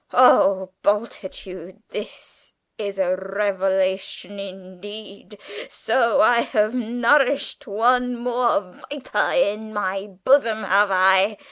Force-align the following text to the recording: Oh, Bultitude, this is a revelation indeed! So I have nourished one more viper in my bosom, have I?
Oh, 0.13 0.71
Bultitude, 0.81 1.83
this 1.89 2.53
is 2.79 2.97
a 2.97 3.15
revelation 3.17 4.39
indeed! 4.39 5.37
So 5.69 6.21
I 6.21 6.39
have 6.41 6.73
nourished 6.73 7.67
one 7.67 8.15
more 8.15 8.61
viper 8.89 9.33
in 9.33 9.71
my 9.75 10.07
bosom, 10.23 10.63
have 10.63 10.89
I? 10.89 11.37